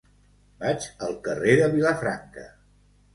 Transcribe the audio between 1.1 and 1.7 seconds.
carrer de